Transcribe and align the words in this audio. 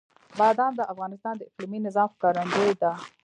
بادام 0.39 0.73
د 0.77 0.81
افغانستان 0.93 1.33
د 1.37 1.43
اقلیمي 1.49 1.79
نظام 1.87 2.07
ښکارندوی 2.15 2.71
ده. 2.81 2.91